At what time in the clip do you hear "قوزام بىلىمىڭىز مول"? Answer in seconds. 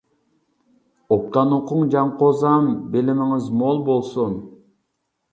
2.21-3.83